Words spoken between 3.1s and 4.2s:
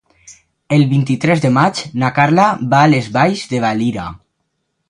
Valls de Valira.